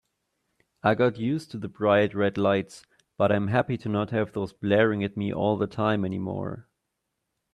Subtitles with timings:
[0.81, 2.87] I got used to the bright red lights,
[3.19, 6.67] but I'm happy to not have those blaring at me all the time anymore.